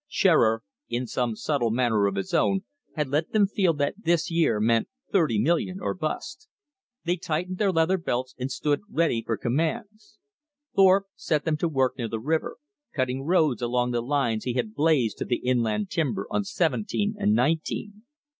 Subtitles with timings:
[0.07, 2.61] Shearer, in some subtle manner of his own,
[2.95, 6.49] had let them feel that this year meant thirty million or "bust."
[7.05, 10.17] They tightened their leather belts and stood ready for commands.
[10.75, 12.57] Thorpe set them to work near the river,
[12.95, 17.33] cutting roads along the lines he had blazed to the inland timber on seventeen and
[17.35, 18.01] nineteen.